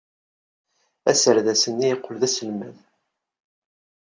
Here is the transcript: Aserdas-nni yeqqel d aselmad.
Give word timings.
Aserdas-nni 1.11 1.87
yeqqel 1.89 2.15
d 2.21 2.23
aselmad. 2.27 2.77